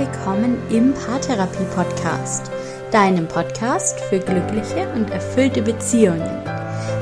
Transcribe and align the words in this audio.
willkommen 0.00 0.56
im 0.70 0.94
Paartherapie 0.94 1.66
Podcast, 1.74 2.50
deinem 2.90 3.28
Podcast 3.28 4.00
für 4.00 4.18
glückliche 4.18 4.88
und 4.94 5.10
erfüllte 5.10 5.60
Beziehungen. 5.60 6.42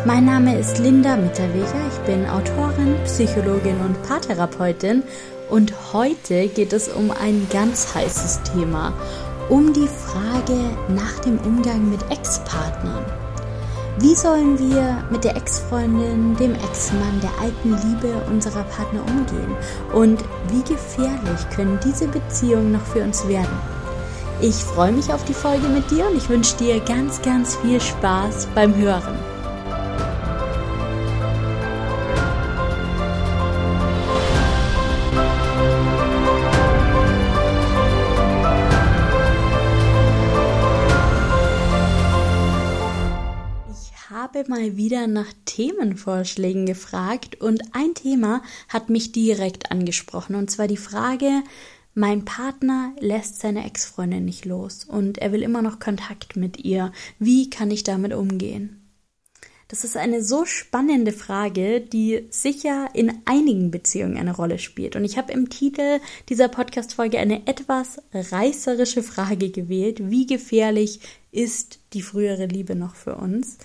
Mein 0.04 0.24
Name 0.24 0.58
ist 0.58 0.80
Linda 0.80 1.16
Mitterweger, 1.16 1.80
ich 1.92 1.98
bin 2.12 2.28
Autorin, 2.28 2.96
Psychologin 3.04 3.76
und 3.82 4.02
Paartherapeutin 4.02 5.04
und 5.48 5.72
heute 5.92 6.48
geht 6.48 6.72
es 6.72 6.88
um 6.88 7.12
ein 7.12 7.46
ganz 7.52 7.94
heißes 7.94 8.40
Thema, 8.52 8.92
um 9.48 9.72
die 9.72 9.86
Frage 9.86 10.58
nach 10.88 11.20
dem 11.20 11.38
Umgang 11.38 11.88
mit 11.88 12.00
Ex-Partnern. 12.10 13.17
Wie 14.00 14.14
sollen 14.14 14.56
wir 14.60 15.02
mit 15.10 15.24
der 15.24 15.34
Ex-Freundin, 15.34 16.36
dem 16.36 16.54
Ex-Mann, 16.54 17.20
der 17.20 17.32
alten 17.40 17.70
Liebe 17.70 18.14
unserer 18.30 18.62
Partner 18.62 19.00
umgehen? 19.00 19.56
Und 19.92 20.22
wie 20.52 20.62
gefährlich 20.62 21.50
können 21.52 21.80
diese 21.84 22.06
Beziehungen 22.06 22.70
noch 22.70 22.86
für 22.86 23.02
uns 23.02 23.26
werden? 23.26 23.58
Ich 24.40 24.54
freue 24.54 24.92
mich 24.92 25.12
auf 25.12 25.24
die 25.24 25.34
Folge 25.34 25.66
mit 25.66 25.90
dir 25.90 26.08
und 26.08 26.16
ich 26.16 26.28
wünsche 26.28 26.56
dir 26.58 26.78
ganz, 26.78 27.20
ganz 27.22 27.56
viel 27.56 27.80
Spaß 27.80 28.46
beim 28.54 28.76
Hören. 28.76 29.18
Mal 44.48 44.76
wieder 44.76 45.06
nach 45.06 45.32
Themenvorschlägen 45.44 46.66
gefragt 46.66 47.40
und 47.40 47.62
ein 47.72 47.94
Thema 47.94 48.42
hat 48.68 48.90
mich 48.90 49.12
direkt 49.12 49.70
angesprochen 49.70 50.36
und 50.36 50.50
zwar 50.50 50.68
die 50.68 50.76
Frage, 50.76 51.42
mein 51.94 52.24
Partner 52.24 52.92
lässt 53.00 53.40
seine 53.40 53.66
Ex-Freundin 53.66 54.24
nicht 54.24 54.44
los 54.44 54.84
und 54.84 55.18
er 55.18 55.32
will 55.32 55.42
immer 55.42 55.62
noch 55.62 55.80
Kontakt 55.80 56.36
mit 56.36 56.64
ihr. 56.64 56.92
Wie 57.18 57.50
kann 57.50 57.70
ich 57.70 57.82
damit 57.82 58.14
umgehen? 58.14 58.88
Das 59.70 59.84
ist 59.84 59.98
eine 59.98 60.24
so 60.24 60.46
spannende 60.46 61.12
Frage, 61.12 61.82
die 61.82 62.26
sicher 62.30 62.88
in 62.94 63.12
einigen 63.26 63.70
Beziehungen 63.70 64.16
eine 64.16 64.34
Rolle 64.34 64.58
spielt. 64.58 64.96
Und 64.96 65.04
ich 65.04 65.18
habe 65.18 65.30
im 65.32 65.50
Titel 65.50 66.00
dieser 66.30 66.48
Podcast-Folge 66.48 67.18
eine 67.18 67.46
etwas 67.46 68.00
reißerische 68.14 69.02
Frage 69.02 69.50
gewählt. 69.50 70.08
Wie 70.08 70.26
gefährlich 70.26 71.00
ist 71.30 71.80
die 71.92 72.02
frühere 72.02 72.46
Liebe 72.46 72.74
noch 72.74 72.94
für 72.94 73.16
uns? 73.16 73.58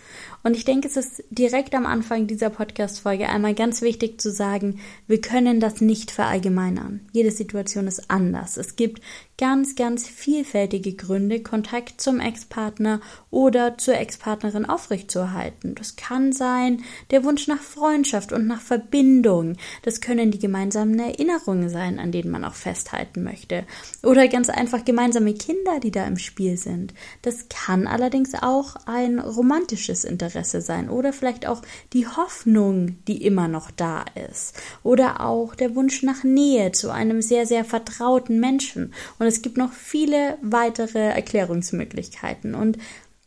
Und 0.44 0.56
ich 0.56 0.66
denke, 0.66 0.88
es 0.88 0.98
ist 0.98 1.24
direkt 1.30 1.76
am 1.76 1.86
Anfang 1.86 2.28
dieser 2.28 2.50
Podcast-Folge 2.50 3.30
einmal 3.30 3.54
ganz 3.54 3.82
wichtig 3.82 4.20
zu 4.20 4.32
sagen, 4.32 4.80
wir 5.08 5.22
können 5.22 5.60
das 5.60 5.82
nicht 5.82 6.12
verallgemeinern. 6.12 7.02
Jede 7.14 7.32
Situation 7.32 7.88
ist 7.88 8.10
anders. 8.10 8.58
Es 8.58 8.76
gibt 8.76 9.02
ganz, 9.38 9.76
ganz 9.76 10.08
vielfältige 10.08 10.94
Gründe, 10.94 11.42
Kontakt 11.42 12.00
zum 12.00 12.20
Ex-Partner 12.20 13.02
oder 13.30 13.78
zur 13.78 13.96
Ex-Partnerin 13.96 14.66
aufrechtzuerhalten. 14.66 15.76
Das 15.76 15.96
kann 15.96 16.32
sein 16.34 16.84
der 17.12 17.24
Wunsch 17.24 17.48
nach 17.48 17.62
Freundschaft 17.62 18.32
und 18.32 18.48
nach 18.48 18.62
Verbindung. 18.62 19.56
Das 19.82 20.02
können 20.02 20.32
die 20.32 20.40
gemeinsamen 20.40 21.00
Erinnerungen 21.00 21.70
sein, 21.70 22.00
an 22.00 22.12
denen 22.12 22.32
man 22.32 22.46
auch 22.46 22.54
festhalten 22.54 23.24
möchte. 23.24 23.66
Oder 24.04 24.28
ganz 24.28 24.50
einfach 24.50 24.86
gemeinsame 24.86 25.34
Kinder, 25.34 25.80
die 25.82 25.92
da 25.92 26.06
im 26.06 26.18
Spiel 26.18 26.58
sind. 26.58 26.94
Das 27.22 27.48
kann 27.54 27.88
allerdings 27.88 28.34
auch 28.34 28.76
ein 28.86 29.20
romantisches 29.20 30.04
Interesse 30.04 30.62
sein 30.62 30.90
oder 30.90 31.14
vielleicht 31.14 31.48
auch 31.48 31.62
die 31.94 32.08
Hoffnung, 32.08 32.98
die 33.08 33.24
immer 33.24 33.48
noch 33.48 33.72
da 33.72 34.06
ist. 34.30 34.56
Oder 34.82 35.22
auch 35.22 35.56
der 35.56 35.76
Wunsch 35.76 36.04
nach 36.04 36.24
Nähe 36.24 36.72
zu 36.72 36.92
einem 36.92 37.22
sehr, 37.22 37.46
sehr 37.46 37.64
vertrauten 37.64 38.40
Menschen. 38.40 38.94
Und 39.20 39.28
es 39.28 39.42
gibt 39.42 39.58
noch 39.58 39.72
viele 39.72 40.38
weitere 40.42 41.10
Erklärungsmöglichkeiten. 41.10 42.56
Und 42.56 42.78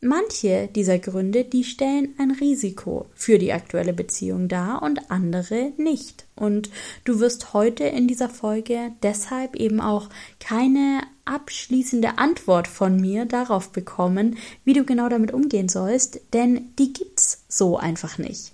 Manche 0.06 0.68
dieser 0.72 1.00
Gründe, 1.00 1.42
die 1.42 1.64
stellen 1.64 2.14
ein 2.16 2.30
Risiko 2.30 3.06
für 3.16 3.38
die 3.38 3.52
aktuelle 3.52 3.92
Beziehung 3.92 4.46
dar 4.46 4.80
und 4.84 5.10
andere 5.10 5.72
nicht. 5.78 6.26
Und 6.36 6.70
du 7.02 7.18
wirst 7.18 7.52
heute 7.52 7.82
in 7.82 8.06
dieser 8.06 8.28
Folge 8.28 8.92
deshalb 9.02 9.56
eben 9.56 9.80
auch 9.80 10.08
keine 10.38 11.00
abschließende 11.24 12.18
Antwort 12.18 12.68
von 12.68 13.00
mir 13.00 13.24
darauf 13.24 13.72
bekommen, 13.72 14.38
wie 14.64 14.74
du 14.74 14.84
genau 14.84 15.08
damit 15.08 15.32
umgehen 15.32 15.68
sollst, 15.68 16.20
denn 16.32 16.72
die 16.78 16.92
gibt's 16.92 17.44
so 17.48 17.76
einfach 17.76 18.16
nicht. 18.16 18.52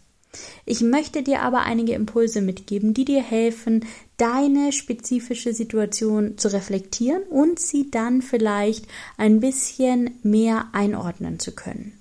Ich 0.64 0.80
möchte 0.80 1.22
dir 1.22 1.42
aber 1.42 1.64
einige 1.64 1.92
Impulse 1.92 2.40
mitgeben, 2.40 2.94
die 2.94 3.04
dir 3.04 3.22
helfen, 3.22 3.84
deine 4.17 4.73
spezifische 4.73 5.53
Situation 5.53 6.39
zu 6.39 6.53
reflektieren 6.53 7.23
und 7.25 7.59
sie 7.59 7.91
dann 7.91 8.23
vielleicht 8.23 8.87
ein 9.17 9.41
bisschen 9.41 10.19
mehr 10.23 10.69
einordnen 10.73 11.39
zu 11.39 11.53
können. 11.53 11.99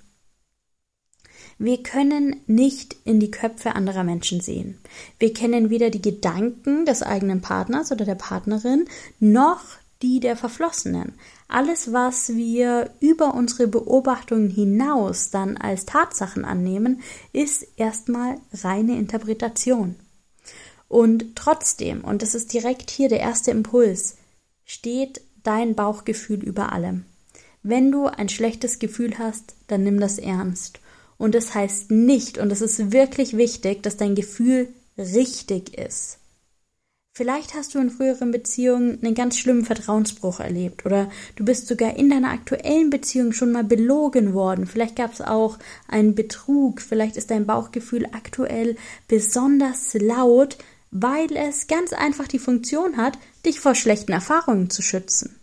Wir 1.57 1.83
können 1.83 2.41
nicht 2.47 2.95
in 3.03 3.19
die 3.19 3.29
Köpfe 3.29 3.75
anderer 3.75 4.03
Menschen 4.03 4.41
sehen. 4.41 4.79
Wir 5.19 5.31
kennen 5.31 5.69
weder 5.69 5.91
die 5.91 6.01
Gedanken 6.01 6.85
des 6.85 7.03
eigenen 7.03 7.41
Partners 7.41 7.91
oder 7.91 8.03
der 8.03 8.15
Partnerin 8.15 8.85
noch 9.19 9.61
die 10.01 10.19
der 10.19 10.35
Verflossenen. 10.35 11.13
Alles, 11.47 11.93
was 11.93 12.29
wir 12.35 12.89
über 12.99 13.35
unsere 13.35 13.67
Beobachtungen 13.67 14.49
hinaus 14.49 15.29
dann 15.29 15.57
als 15.57 15.85
Tatsachen 15.85 16.45
annehmen, 16.45 17.01
ist 17.33 17.67
erstmal 17.77 18.37
reine 18.53 18.97
Interpretation. 18.97 19.95
Und 20.91 21.37
trotzdem, 21.37 22.03
und 22.03 22.21
das 22.21 22.35
ist 22.35 22.51
direkt 22.51 22.91
hier 22.91 23.07
der 23.07 23.21
erste 23.21 23.49
Impuls, 23.49 24.17
steht 24.65 25.21
dein 25.41 25.73
Bauchgefühl 25.73 26.43
über 26.43 26.73
allem. 26.73 27.05
Wenn 27.63 27.93
du 27.93 28.07
ein 28.07 28.27
schlechtes 28.27 28.77
Gefühl 28.77 29.17
hast, 29.17 29.55
dann 29.67 29.85
nimm 29.85 30.01
das 30.01 30.17
ernst. 30.17 30.81
Und 31.17 31.33
das 31.33 31.55
heißt 31.55 31.91
nicht, 31.91 32.39
und 32.39 32.51
es 32.51 32.59
ist 32.59 32.91
wirklich 32.91 33.37
wichtig, 33.37 33.83
dass 33.83 33.95
dein 33.95 34.15
Gefühl 34.15 34.67
richtig 34.97 35.77
ist. 35.77 36.17
Vielleicht 37.13 37.53
hast 37.53 37.73
du 37.73 37.79
in 37.79 37.89
früheren 37.89 38.31
Beziehungen 38.31 38.99
einen 39.01 39.15
ganz 39.15 39.37
schlimmen 39.37 39.63
Vertrauensbruch 39.63 40.41
erlebt 40.41 40.85
oder 40.85 41.09
du 41.37 41.45
bist 41.45 41.67
sogar 41.67 41.95
in 41.95 42.09
deiner 42.09 42.31
aktuellen 42.31 42.89
Beziehung 42.89 43.31
schon 43.31 43.51
mal 43.51 43.63
belogen 43.63 44.33
worden. 44.33 44.65
Vielleicht 44.65 44.95
gab 44.97 45.13
es 45.13 45.21
auch 45.21 45.57
einen 45.87 46.15
Betrug, 46.15 46.81
vielleicht 46.81 47.15
ist 47.15 47.29
dein 47.31 47.45
Bauchgefühl 47.45 48.07
aktuell 48.11 48.75
besonders 49.07 49.93
laut, 49.93 50.57
weil 50.91 51.35
es 51.35 51.67
ganz 51.67 51.93
einfach 51.93 52.27
die 52.27 52.39
Funktion 52.39 52.97
hat, 52.97 53.17
dich 53.45 53.59
vor 53.59 53.75
schlechten 53.75 54.11
Erfahrungen 54.11 54.69
zu 54.69 54.81
schützen. 54.81 55.35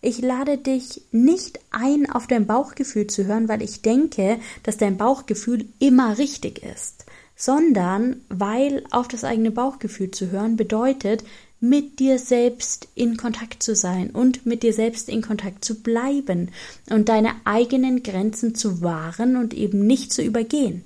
Ich 0.00 0.20
lade 0.20 0.58
dich 0.58 1.02
nicht 1.12 1.60
ein, 1.70 2.10
auf 2.10 2.26
dein 2.26 2.46
Bauchgefühl 2.46 3.06
zu 3.06 3.26
hören, 3.26 3.48
weil 3.48 3.62
ich 3.62 3.82
denke, 3.82 4.40
dass 4.62 4.78
dein 4.78 4.96
Bauchgefühl 4.96 5.66
immer 5.78 6.18
richtig 6.18 6.62
ist 6.62 7.04
sondern 7.40 8.20
weil 8.28 8.84
auf 8.90 9.08
das 9.08 9.24
eigene 9.24 9.50
Bauchgefühl 9.50 10.10
zu 10.10 10.30
hören 10.30 10.56
bedeutet, 10.56 11.24
mit 11.58 11.98
dir 11.98 12.18
selbst 12.18 12.88
in 12.94 13.16
Kontakt 13.16 13.62
zu 13.62 13.74
sein 13.74 14.10
und 14.10 14.44
mit 14.44 14.62
dir 14.62 14.74
selbst 14.74 15.08
in 15.08 15.22
Kontakt 15.22 15.64
zu 15.64 15.82
bleiben 15.82 16.50
und 16.90 17.08
deine 17.08 17.32
eigenen 17.44 18.02
Grenzen 18.02 18.54
zu 18.54 18.82
wahren 18.82 19.36
und 19.36 19.54
eben 19.54 19.86
nicht 19.86 20.12
zu 20.12 20.22
übergehen. 20.22 20.84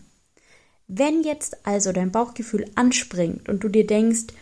Wenn 0.87 1.23
jetzt 1.23 1.67
also 1.67 1.93
dein 1.93 2.13
Bauchgefühl 2.13 2.67
anspringt 2.75 3.49
und 3.49 3.65
du 3.65 3.69
dir 3.69 3.87
denkst, 3.87 4.35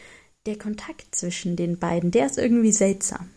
der 0.47 0.59
Kontakt 0.59 1.15
zwischen 1.15 1.55
den 1.55 1.79
beiden, 1.79 2.11
der 2.11 2.27
ist 2.27 2.39
irgendwie 2.39 2.73
seltsam, 2.73 3.31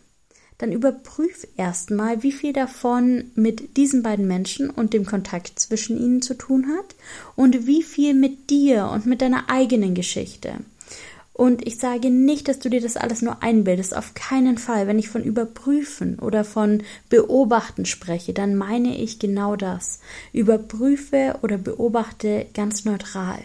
dann 0.58 0.72
überprüf 0.72 1.46
erstmal, 1.56 2.22
wie 2.22 2.32
viel 2.32 2.52
davon 2.52 3.30
mit 3.34 3.76
diesen 3.76 4.02
beiden 4.02 4.26
Menschen 4.26 4.70
und 4.70 4.94
dem 4.94 5.04
Kontakt 5.04 5.58
zwischen 5.58 5.98
ihnen 5.98 6.22
zu 6.22 6.34
tun 6.34 6.66
hat 6.76 6.96
und 7.36 7.66
wie 7.66 7.82
viel 7.82 8.14
mit 8.14 8.50
dir 8.50 8.88
und 8.88 9.06
mit 9.06 9.20
deiner 9.20 9.50
eigenen 9.50 9.94
Geschichte. 9.94 10.54
Und 11.36 11.66
ich 11.66 11.76
sage 11.76 12.08
nicht, 12.08 12.48
dass 12.48 12.60
du 12.60 12.70
dir 12.70 12.80
das 12.80 12.96
alles 12.96 13.20
nur 13.20 13.42
einbildest, 13.42 13.94
auf 13.94 14.14
keinen 14.14 14.56
Fall. 14.56 14.86
Wenn 14.86 14.98
ich 14.98 15.10
von 15.10 15.22
überprüfen 15.22 16.18
oder 16.18 16.44
von 16.44 16.82
beobachten 17.10 17.84
spreche, 17.84 18.32
dann 18.32 18.56
meine 18.56 18.96
ich 18.96 19.18
genau 19.18 19.54
das. 19.54 20.00
Überprüfe 20.32 21.38
oder 21.42 21.58
beobachte 21.58 22.46
ganz 22.54 22.86
neutral. 22.86 23.38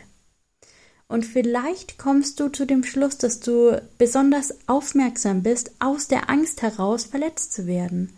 Und 1.09 1.25
vielleicht 1.25 1.97
kommst 1.97 2.39
du 2.39 2.47
zu 2.47 2.65
dem 2.65 2.85
Schluss, 2.85 3.17
dass 3.17 3.41
du 3.41 3.81
besonders 3.97 4.53
aufmerksam 4.67 5.43
bist, 5.43 5.71
aus 5.79 6.07
der 6.07 6.29
Angst 6.29 6.61
heraus 6.61 7.03
verletzt 7.03 7.51
zu 7.51 7.67
werden. 7.67 8.17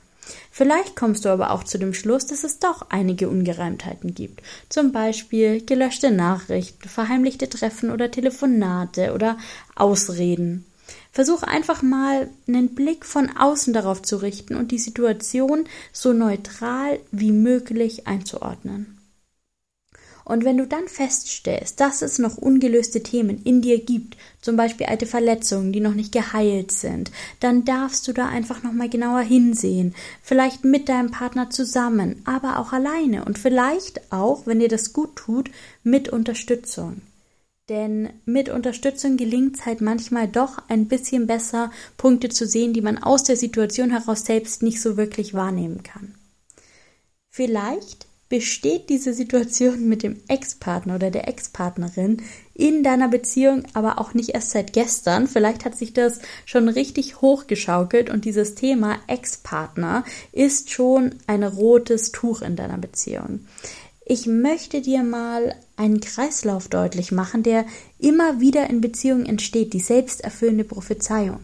Vielleicht 0.52 0.96
kommst 0.96 1.25
du 1.25 1.30
aber 1.30 1.52
auch 1.52 1.64
zu 1.64 1.78
dem 1.78 1.94
Schluss, 1.94 2.25
dass 2.28 2.44
es 2.44 2.60
doch 2.60 2.88
einige 2.90 3.30
Ungereimtheiten 3.30 4.14
gibt. 4.14 4.42
Zum 4.70 4.92
Beispiel 4.92 5.66
gelöschte 5.66 6.12
Nachrichten, 6.12 6.88
verheimlichte 6.88 7.50
Treffen 7.50 7.92
oder 7.92 8.12
Telefonate 8.12 9.14
oder 9.14 9.38
Ausreden. 9.75 10.66
Versuch 11.12 11.44
einfach 11.44 11.81
mal 11.81 12.30
einen 12.48 12.75
Blick 12.75 13.06
von 13.06 13.30
außen 13.38 13.74
darauf 13.74 14.02
zu 14.02 14.18
richten 14.18 14.56
und 14.56 14.72
die 14.72 14.80
Situation 14.80 15.66
so 15.92 16.14
neutral 16.14 17.00
wie 17.12 17.31
möglich 17.31 18.08
einzuordnen. 18.08 18.93
Und 20.25 20.46
wenn 20.46 20.58
du 20.58 20.66
dann 20.66 20.88
feststellst, 20.88 21.80
dass 21.80 22.02
es 22.02 22.18
noch 22.18 22.38
ungelöste 22.38 23.04
Themen 23.04 23.42
in 23.44 23.62
dir 23.62 23.84
gibt, 23.84 24.18
zum 24.42 24.56
Beispiel 24.56 24.88
alte 24.88 25.06
Verletzungen, 25.06 25.74
die 25.74 25.81
noch 25.81 25.94
nicht 25.94 26.12
geheilt 26.12 26.72
sind, 26.72 27.12
dann 27.40 27.66
darfst 27.66 28.08
du 28.08 28.14
da 28.14 28.28
einfach 28.28 28.64
nochmal 28.64 28.90
genauer 28.90 29.22
hinsehen. 29.22 29.94
Vielleicht 30.22 30.64
mit 30.64 30.88
deinem 30.88 31.12
Partner 31.12 31.50
zusammen, 31.50 32.22
aber 32.25 32.60
auch 32.60 32.72
alleine 32.72 33.25
und 33.25 33.38
vielleicht 33.38 34.14
auch, 34.14 34.48
wenn 34.48 34.60
dir 34.60 34.70
das 34.70 34.94
gut 34.94 35.16
tut, 35.16 35.52
mit 35.84 36.10
Unterstützung. 36.10 37.02
Denn 37.69 38.10
mit 38.26 38.50
Unterstützung 38.50 39.16
gelingt 39.16 39.56
es 39.56 39.66
halt 39.66 39.80
manchmal 39.80 40.28
doch 40.28 40.62
ein 40.68 40.88
bisschen 40.88 41.28
besser, 41.28 41.72
Punkte 41.96 42.28
zu 42.28 42.46
sehen, 42.46 42.74
die 42.74 42.81
man 42.81 42.98
aus 42.98 43.24
der 43.24 43.38
Situation 43.38 43.90
heraus 43.90 44.26
selbst 44.26 44.64
nicht 44.64 44.81
so 44.81 44.98
wirklich 44.98 45.34
wahrnehmen 45.34 45.81
kann. 45.81 46.14
Vielleicht 47.30 48.06
besteht 48.33 48.89
diese 48.89 49.13
Situation 49.13 49.88
mit 49.88 50.01
dem 50.01 50.19
Ex-Partner 50.27 50.95
oder 50.95 51.12
der 51.12 51.27
Ex-Partnerin 51.27 52.24
in 52.56 52.81
deiner 52.81 53.07
Beziehung 53.07 53.62
aber 53.74 54.01
auch 54.01 54.15
nicht 54.15 54.30
erst 54.30 54.50
seit 54.50 54.74
gestern. 54.74 55.27
Vielleicht 55.27 55.65
hat 55.65 55.77
sich 55.77 55.94
das 55.94 56.18
schon 56.44 56.68
richtig 56.68 57.21
hochgeschaukelt 57.21 58.09
und 58.09 58.25
dieses 58.25 58.56
Thema 58.56 58.97
Ex-Partner 59.06 60.03
ist 60.31 60.71
schon 60.71 61.13
ein 61.27 61.44
rotes 61.44 62.12
Tuch 62.12 62.41
in 62.41 62.56
deiner 62.56 62.80
Beziehung. 62.80 63.41
Ich 64.03 64.25
möchte 64.25 64.81
dir 64.81 65.03
mal 65.03 65.53
einen 65.75 66.00
Kreislauf 66.00 66.69
deutlich 66.69 67.12
machen, 67.12 67.44
der 67.44 67.68
immer 68.00 68.39
wieder 68.39 68.68
in 68.68 68.81
Beziehungen 68.81 69.27
entsteht, 69.27 69.74
die 69.74 69.80
selbsterfüllende 69.80 70.63
Prophezeiung. 70.63 71.41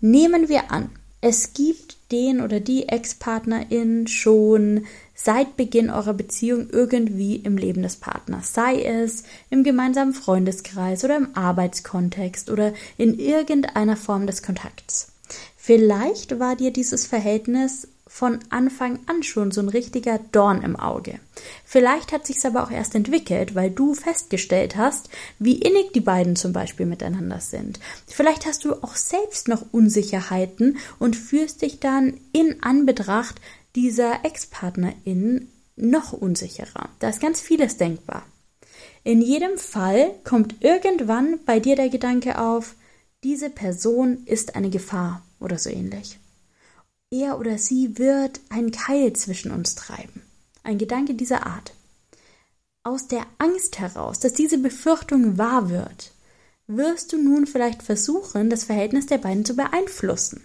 Nehmen 0.00 0.48
wir 0.48 0.72
an, 0.72 0.90
es 1.20 1.52
gibt 1.52 1.98
den 2.10 2.40
oder 2.40 2.58
die 2.58 2.88
Ex-Partnerin 2.88 4.08
schon 4.08 4.86
seit 5.14 5.56
Beginn 5.56 5.90
eurer 5.90 6.14
Beziehung 6.14 6.68
irgendwie 6.70 7.36
im 7.36 7.56
Leben 7.56 7.82
des 7.82 7.96
Partners, 7.96 8.54
sei 8.54 8.82
es 8.82 9.24
im 9.50 9.64
gemeinsamen 9.64 10.14
Freundeskreis 10.14 11.04
oder 11.04 11.16
im 11.16 11.34
Arbeitskontext 11.34 12.50
oder 12.50 12.72
in 12.96 13.18
irgendeiner 13.18 13.96
Form 13.96 14.26
des 14.26 14.42
Kontakts. 14.42 15.12
Vielleicht 15.56 16.40
war 16.40 16.56
dir 16.56 16.72
dieses 16.72 17.06
Verhältnis 17.06 17.88
von 18.12 18.40
Anfang 18.50 18.98
an 19.06 19.22
schon 19.22 19.52
so 19.52 19.62
ein 19.62 19.70
richtiger 19.70 20.18
Dorn 20.32 20.60
im 20.60 20.76
Auge. 20.76 21.18
Vielleicht 21.64 22.12
hat 22.12 22.26
sich's 22.26 22.44
aber 22.44 22.62
auch 22.62 22.70
erst 22.70 22.94
entwickelt, 22.94 23.54
weil 23.54 23.70
du 23.70 23.94
festgestellt 23.94 24.76
hast, 24.76 25.08
wie 25.38 25.54
innig 25.54 25.94
die 25.94 26.00
beiden 26.00 26.36
zum 26.36 26.52
Beispiel 26.52 26.84
miteinander 26.84 27.40
sind. 27.40 27.80
Vielleicht 28.06 28.44
hast 28.44 28.66
du 28.66 28.74
auch 28.74 28.96
selbst 28.96 29.48
noch 29.48 29.64
Unsicherheiten 29.72 30.76
und 30.98 31.16
fühlst 31.16 31.62
dich 31.62 31.80
dann 31.80 32.20
in 32.32 32.62
Anbetracht 32.62 33.40
dieser 33.74 34.24
Ex-Partnerin 34.24 35.48
noch 35.76 36.12
unsicherer. 36.12 36.90
Da 36.98 37.08
ist 37.08 37.20
ganz 37.20 37.40
vieles 37.40 37.76
denkbar. 37.76 38.24
In 39.04 39.20
jedem 39.20 39.58
Fall 39.58 40.14
kommt 40.24 40.62
irgendwann 40.62 41.40
bei 41.44 41.60
dir 41.60 41.76
der 41.76 41.88
Gedanke 41.88 42.38
auf, 42.38 42.74
diese 43.24 43.50
Person 43.50 44.24
ist 44.26 44.56
eine 44.56 44.70
Gefahr 44.70 45.22
oder 45.40 45.58
so 45.58 45.70
ähnlich 45.70 46.18
er 47.12 47.38
oder 47.38 47.58
sie 47.58 47.98
wird 47.98 48.40
einen 48.48 48.70
Keil 48.72 49.12
zwischen 49.12 49.52
uns 49.52 49.74
treiben. 49.74 50.22
Ein 50.64 50.78
Gedanke 50.78 51.14
dieser 51.14 51.46
Art. 51.46 51.74
Aus 52.82 53.06
der 53.06 53.26
Angst 53.38 53.78
heraus, 53.78 54.18
dass 54.18 54.32
diese 54.32 54.58
Befürchtung 54.58 55.38
wahr 55.38 55.70
wird, 55.70 56.12
wirst 56.66 57.12
du 57.12 57.22
nun 57.22 57.46
vielleicht 57.46 57.82
versuchen, 57.82 58.50
das 58.50 58.64
Verhältnis 58.64 59.06
der 59.06 59.18
beiden 59.18 59.44
zu 59.44 59.54
beeinflussen. 59.54 60.42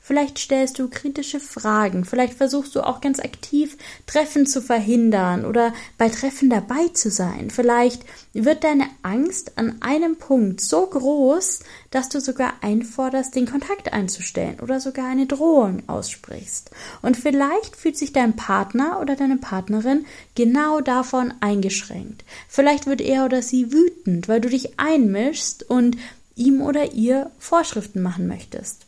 Vielleicht 0.00 0.38
stellst 0.38 0.78
du 0.78 0.88
kritische 0.88 1.38
Fragen, 1.38 2.06
vielleicht 2.06 2.32
versuchst 2.32 2.74
du 2.74 2.80
auch 2.80 3.02
ganz 3.02 3.20
aktiv 3.20 3.76
Treffen 4.06 4.46
zu 4.46 4.62
verhindern 4.62 5.44
oder 5.44 5.74
bei 5.98 6.08
Treffen 6.08 6.48
dabei 6.48 6.88
zu 6.94 7.10
sein. 7.10 7.50
Vielleicht 7.50 8.04
wird 8.32 8.64
deine 8.64 8.86
Angst 9.02 9.58
an 9.58 9.76
einem 9.82 10.16
Punkt 10.16 10.62
so 10.62 10.86
groß, 10.86 11.60
dass 11.90 12.08
du 12.08 12.20
sogar 12.20 12.54
einforderst, 12.62 13.34
den 13.34 13.44
Kontakt 13.46 13.92
einzustellen 13.92 14.60
oder 14.60 14.80
sogar 14.80 15.06
eine 15.06 15.26
Drohung 15.26 15.82
aussprichst. 15.86 16.70
Und 17.02 17.18
vielleicht 17.18 17.76
fühlt 17.76 17.98
sich 17.98 18.14
dein 18.14 18.36
Partner 18.36 19.00
oder 19.02 19.14
deine 19.14 19.36
Partnerin 19.36 20.06
genau 20.34 20.80
davon 20.80 21.34
eingeschränkt. 21.40 22.24
Vielleicht 22.48 22.86
wird 22.86 23.02
er 23.02 23.26
oder 23.26 23.42
sie 23.42 23.70
wütend, 23.70 24.28
weil 24.28 24.40
du 24.40 24.48
dich 24.48 24.78
einmischst 24.78 25.68
und 25.68 25.98
ihm 26.36 26.62
oder 26.62 26.92
ihr 26.92 27.30
Vorschriften 27.38 28.00
machen 28.00 28.26
möchtest. 28.26 28.87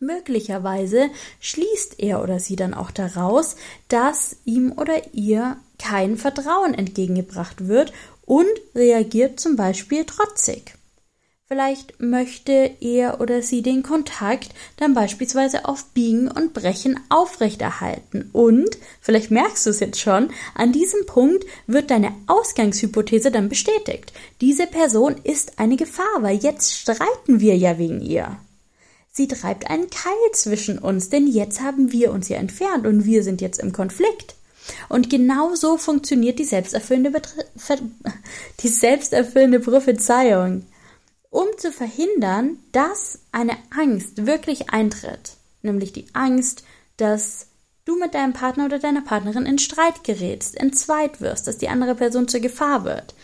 Möglicherweise 0.00 1.10
schließt 1.40 1.96
er 1.98 2.22
oder 2.22 2.40
sie 2.40 2.56
dann 2.56 2.72
auch 2.72 2.90
daraus, 2.90 3.56
dass 3.88 4.36
ihm 4.46 4.72
oder 4.72 5.12
ihr 5.12 5.58
kein 5.78 6.16
Vertrauen 6.16 6.72
entgegengebracht 6.72 7.68
wird 7.68 7.92
und 8.24 8.48
reagiert 8.74 9.38
zum 9.38 9.56
Beispiel 9.56 10.04
trotzig. 10.06 10.74
Vielleicht 11.52 12.00
möchte 12.00 12.76
er 12.80 13.20
oder 13.20 13.42
sie 13.42 13.60
den 13.60 13.82
Kontakt 13.82 14.50
dann 14.76 14.94
beispielsweise 14.94 15.64
auf 15.64 15.84
Biegen 15.86 16.30
und 16.30 16.54
Brechen 16.54 16.98
aufrechterhalten. 17.08 18.30
Und, 18.32 18.78
vielleicht 19.00 19.32
merkst 19.32 19.66
du 19.66 19.70
es 19.70 19.80
jetzt 19.80 20.00
schon, 20.00 20.30
an 20.54 20.72
diesem 20.72 21.06
Punkt 21.06 21.44
wird 21.66 21.90
deine 21.90 22.12
Ausgangshypothese 22.28 23.32
dann 23.32 23.48
bestätigt. 23.48 24.12
Diese 24.40 24.68
Person 24.68 25.16
ist 25.24 25.58
eine 25.58 25.76
Gefahr, 25.76 26.22
weil 26.22 26.36
jetzt 26.36 26.72
streiten 26.72 27.40
wir 27.40 27.56
ja 27.56 27.78
wegen 27.78 28.00
ihr. 28.00 28.38
Sie 29.12 29.26
treibt 29.26 29.68
einen 29.68 29.90
Keil 29.90 30.12
zwischen 30.32 30.78
uns, 30.78 31.08
denn 31.08 31.26
jetzt 31.26 31.60
haben 31.60 31.92
wir 31.92 32.12
uns 32.12 32.28
ja 32.28 32.36
entfernt 32.36 32.86
und 32.86 33.04
wir 33.04 33.22
sind 33.24 33.40
jetzt 33.40 33.60
im 33.60 33.72
Konflikt. 33.72 34.36
Und 34.88 35.10
genau 35.10 35.54
so 35.54 35.76
funktioniert 35.76 36.38
die 36.38 36.44
selbsterfüllende, 36.44 37.20
die 38.60 38.68
selbsterfüllende 38.68 39.60
Prophezeiung. 39.60 40.64
Um 41.30 41.46
zu 41.58 41.72
verhindern, 41.72 42.58
dass 42.72 43.20
eine 43.32 43.56
Angst 43.70 44.26
wirklich 44.26 44.70
eintritt, 44.70 45.34
nämlich 45.62 45.92
die 45.92 46.06
Angst, 46.12 46.64
dass 46.96 47.46
du 47.84 47.96
mit 47.98 48.14
deinem 48.14 48.32
Partner 48.32 48.66
oder 48.66 48.78
deiner 48.78 49.02
Partnerin 49.02 49.46
in 49.46 49.58
Streit 49.58 50.04
gerätst, 50.04 50.56
entzweit 50.56 51.20
wirst, 51.20 51.46
dass 51.46 51.58
die 51.58 51.68
andere 51.68 51.94
Person 51.94 52.28
zur 52.28 52.40
Gefahr 52.40 52.84
wird, 52.84 53.14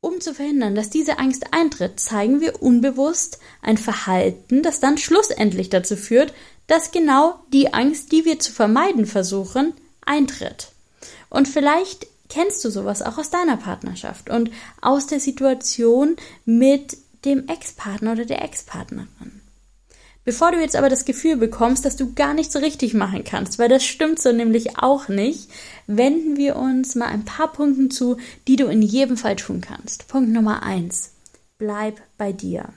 um 0.00 0.20
zu 0.20 0.34
verhindern, 0.34 0.74
dass 0.74 0.90
diese 0.90 1.18
Angst 1.18 1.52
eintritt, 1.52 2.00
zeigen 2.00 2.40
wir 2.40 2.62
unbewusst 2.62 3.38
ein 3.62 3.76
Verhalten, 3.76 4.62
das 4.62 4.80
dann 4.80 4.98
schlussendlich 4.98 5.68
dazu 5.68 5.96
führt, 5.96 6.32
dass 6.66 6.90
genau 6.90 7.40
die 7.52 7.74
Angst, 7.74 8.12
die 8.12 8.24
wir 8.24 8.38
zu 8.38 8.52
vermeiden 8.52 9.06
versuchen, 9.06 9.74
eintritt. 10.06 10.68
Und 11.28 11.48
vielleicht 11.48 12.06
kennst 12.28 12.64
du 12.64 12.70
sowas 12.70 13.02
auch 13.02 13.18
aus 13.18 13.30
deiner 13.30 13.56
Partnerschaft 13.56 14.30
und 14.30 14.50
aus 14.80 15.06
der 15.06 15.20
Situation 15.20 16.16
mit 16.44 16.96
dem 17.24 17.48
Ex-Partner 17.48 18.12
oder 18.12 18.24
der 18.24 18.42
Ex-Partnerin. 18.42 19.39
Bevor 20.30 20.52
du 20.52 20.60
jetzt 20.60 20.76
aber 20.76 20.88
das 20.88 21.06
Gefühl 21.06 21.36
bekommst, 21.36 21.84
dass 21.84 21.96
du 21.96 22.14
gar 22.14 22.34
nichts 22.34 22.54
richtig 22.54 22.94
machen 22.94 23.24
kannst, 23.24 23.58
weil 23.58 23.68
das 23.68 23.82
stimmt 23.82 24.22
so 24.22 24.30
nämlich 24.30 24.78
auch 24.78 25.08
nicht, 25.08 25.50
wenden 25.88 26.36
wir 26.36 26.54
uns 26.54 26.94
mal 26.94 27.08
ein 27.08 27.24
paar 27.24 27.52
Punkten 27.52 27.90
zu, 27.90 28.16
die 28.46 28.54
du 28.54 28.66
in 28.66 28.80
jedem 28.80 29.16
Fall 29.16 29.34
tun 29.34 29.60
kannst. 29.60 30.06
Punkt 30.06 30.30
Nummer 30.30 30.62
eins: 30.62 31.14
Bleib 31.58 32.00
bei 32.16 32.32
dir. 32.32 32.68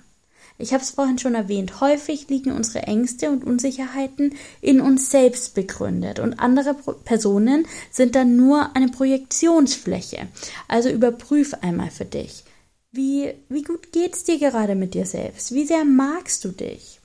Ich 0.57 0.73
habe 0.73 0.81
es 0.81 0.89
vorhin 0.89 1.19
schon 1.19 1.35
erwähnt, 1.35 1.79
häufig 1.79 2.27
liegen 2.27 2.53
unsere 2.53 2.87
Ängste 2.87 3.29
und 3.29 3.43
Unsicherheiten 3.43 4.33
in 4.59 4.81
uns 4.81 5.11
selbst 5.11 5.53
begründet 5.53 6.17
und 6.17 6.39
andere 6.39 6.73
Personen 7.05 7.67
sind 7.91 8.15
dann 8.15 8.35
nur 8.35 8.75
eine 8.75 8.87
Projektionsfläche. 8.87 10.27
Also 10.67 10.89
überprüf 10.89 11.53
einmal 11.61 11.91
für 11.91 12.05
dich. 12.05 12.45
Wie, 12.91 13.31
wie 13.47 13.61
gut 13.61 13.91
geht's 13.91 14.23
dir 14.23 14.39
gerade 14.39 14.73
mit 14.73 14.95
dir 14.95 15.05
selbst? 15.05 15.53
Wie 15.53 15.67
sehr 15.67 15.85
magst 15.85 16.43
du 16.45 16.49
dich? 16.49 16.99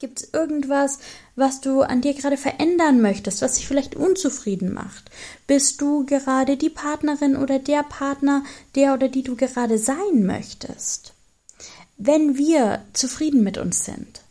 Gibt 0.00 0.20
es 0.20 0.34
irgendwas, 0.34 0.98
was 1.36 1.60
du 1.60 1.82
an 1.82 2.00
dir 2.00 2.14
gerade 2.14 2.36
verändern 2.36 3.00
möchtest, 3.00 3.42
was 3.42 3.54
dich 3.54 3.68
vielleicht 3.68 3.94
unzufrieden 3.94 4.72
macht? 4.72 5.10
Bist 5.46 5.80
du 5.80 6.04
gerade 6.04 6.56
die 6.56 6.70
Partnerin 6.70 7.36
oder 7.36 7.58
der 7.58 7.84
Partner, 7.84 8.42
der 8.74 8.94
oder 8.94 9.08
die 9.08 9.22
du 9.22 9.36
gerade 9.36 9.78
sein 9.78 10.26
möchtest? 10.26 11.14
Wenn 11.96 12.36
wir 12.36 12.82
zufrieden 12.92 13.44
mit 13.44 13.56
uns 13.56 13.84
sind, 13.84 14.22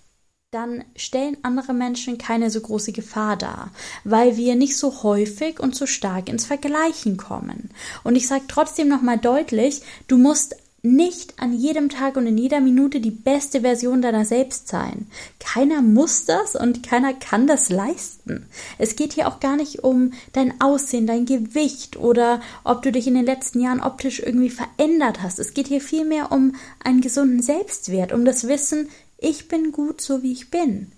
dann 0.51 0.83
stellen 0.95 1.37
andere 1.41 1.73
Menschen 1.73 2.17
keine 2.17 2.51
so 2.51 2.61
große 2.61 2.91
Gefahr 2.91 3.37
dar, 3.37 3.71
weil 4.03 4.37
wir 4.37 4.55
nicht 4.55 4.77
so 4.77 5.01
häufig 5.01 5.59
und 5.59 5.75
so 5.75 5.87
stark 5.87 6.29
ins 6.29 6.45
Vergleichen 6.45 7.17
kommen. 7.17 7.71
Und 8.03 8.15
ich 8.15 8.27
sage 8.27 8.43
trotzdem 8.47 8.87
nochmal 8.87 9.17
deutlich, 9.17 9.81
du 10.07 10.17
musst 10.17 10.55
nicht 10.85 11.39
an 11.39 11.53
jedem 11.53 11.87
Tag 11.87 12.17
und 12.17 12.27
in 12.27 12.37
jeder 12.37 12.59
Minute 12.59 12.99
die 12.99 13.09
beste 13.09 13.61
Version 13.61 14.01
deiner 14.01 14.25
selbst 14.25 14.67
sein. 14.67 15.07
Keiner 15.39 15.81
muss 15.81 16.25
das 16.25 16.57
und 16.57 16.83
keiner 16.83 17.13
kann 17.13 17.47
das 17.47 17.69
leisten. 17.69 18.47
Es 18.77 18.97
geht 18.97 19.13
hier 19.13 19.29
auch 19.29 19.39
gar 19.39 19.55
nicht 19.55 19.85
um 19.85 20.11
dein 20.33 20.59
Aussehen, 20.59 21.07
dein 21.07 21.25
Gewicht 21.25 21.95
oder 21.95 22.41
ob 22.65 22.81
du 22.81 22.91
dich 22.91 23.07
in 23.07 23.13
den 23.13 23.25
letzten 23.25 23.61
Jahren 23.61 23.79
optisch 23.79 24.19
irgendwie 24.19 24.49
verändert 24.49 25.21
hast. 25.21 25.39
Es 25.39 25.53
geht 25.53 25.67
hier 25.67 25.79
vielmehr 25.79 26.33
um 26.33 26.55
einen 26.83 26.99
gesunden 26.99 27.41
Selbstwert, 27.41 28.11
um 28.11 28.25
das 28.25 28.49
Wissen, 28.49 28.89
ich 29.17 29.47
bin 29.47 29.71
gut 29.71 30.01
so 30.01 30.21
wie 30.21 30.33
ich 30.33 30.51
bin. 30.51 30.91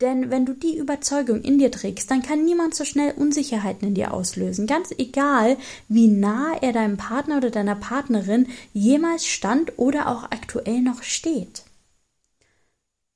Denn 0.00 0.30
wenn 0.30 0.46
du 0.46 0.54
die 0.54 0.78
Überzeugung 0.78 1.42
in 1.42 1.58
dir 1.58 1.72
trägst, 1.72 2.08
dann 2.10 2.22
kann 2.22 2.44
niemand 2.44 2.74
so 2.74 2.84
schnell 2.84 3.14
Unsicherheiten 3.14 3.88
in 3.88 3.94
dir 3.94 4.14
auslösen. 4.14 4.68
Ganz 4.68 4.92
egal, 4.96 5.56
wie 5.88 6.06
nah 6.06 6.56
er 6.60 6.72
deinem 6.72 6.96
Partner 6.96 7.38
oder 7.38 7.50
deiner 7.50 7.74
Partnerin 7.74 8.46
jemals 8.72 9.26
stand 9.26 9.76
oder 9.76 10.08
auch 10.08 10.24
aktuell 10.24 10.82
noch 10.82 11.02
steht. 11.02 11.64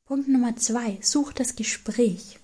Punkt 0.07 0.29
Nummer 0.29 0.57
zwei. 0.57 0.99
Such 1.01 1.33
das 1.33 1.55
Gespräch. 1.55 2.41